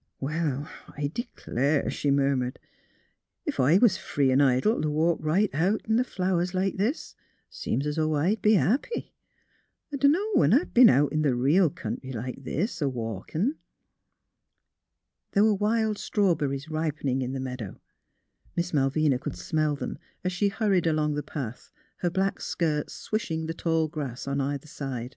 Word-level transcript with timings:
'^ 0.00 0.02
Well, 0.18 0.66
I 0.96 1.08
d'clare," 1.08 1.90
she 1.90 2.10
murmured." 2.10 2.58
Ef 3.46 3.60
I 3.60 3.76
was 3.76 3.98
free 3.98 4.32
'n' 4.32 4.40
idle 4.40 4.80
t' 4.80 4.88
walk 4.88 5.18
right 5.22 5.50
out 5.54 5.84
in 5.86 6.02
th' 6.02 6.06
flowers 6.06 6.54
like 6.54 6.78
this, 6.78 7.14
seems 7.50 7.86
's 7.86 7.98
'o' 7.98 8.14
I'd 8.14 8.40
be 8.40 8.54
happy. 8.54 9.12
I 9.92 9.96
dunno 9.98 10.24
when 10.36 10.54
I've 10.54 10.72
b'en 10.72 10.88
out 10.88 11.12
in 11.12 11.22
th' 11.22 11.34
reel 11.36 11.68
country 11.68 12.12
like 12.12 12.44
this, 12.44 12.80
a 12.80 12.88
walkin'." 12.88 13.56
There 15.32 15.44
were 15.44 15.52
wild 15.52 15.98
strawberries 15.98 16.70
ripening 16.70 17.20
in 17.20 17.34
the 17.34 17.38
meadow; 17.38 17.78
Miss 18.56 18.72
Malvina 18.72 19.18
could 19.18 19.36
smell 19.36 19.76
them, 19.76 19.98
as 20.24 20.32
shei 20.32 20.48
hurried 20.48 20.86
along 20.86 21.12
the 21.12 21.22
path, 21.22 21.70
her 21.98 22.08
black 22.08 22.40
skirts 22.40 22.94
swishing 22.94 23.44
the 23.44 23.52
tall 23.52 23.86
grass 23.86 24.26
on 24.26 24.40
either 24.40 24.66
side. 24.66 25.16